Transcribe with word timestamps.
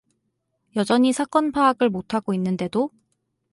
여전히 0.75 1.13
사건 1.13 1.51
파악을 1.51 1.91
못 1.91 2.15
하고 2.15 2.33
있는데도? 2.33 2.89